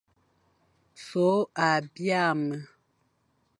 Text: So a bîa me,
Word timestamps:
So 1.05 1.25
a 1.67 1.69
bîa 1.93 2.23
me, 2.41 2.47